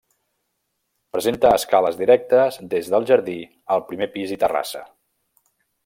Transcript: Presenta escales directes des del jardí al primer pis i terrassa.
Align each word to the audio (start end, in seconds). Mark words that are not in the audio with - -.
Presenta 1.17 1.51
escales 1.57 1.99
directes 2.01 2.57
des 2.73 2.89
del 2.95 3.05
jardí 3.13 3.39
al 3.77 3.85
primer 3.93 4.09
pis 4.17 4.35
i 4.39 4.43
terrassa. 4.47 4.83